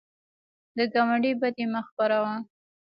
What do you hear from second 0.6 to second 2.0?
د ګاونډي بدي مه